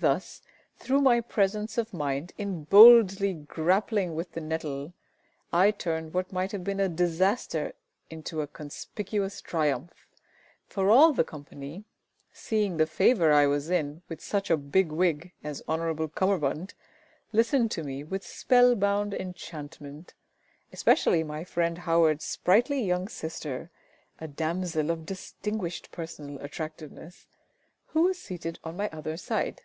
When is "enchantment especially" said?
19.12-21.24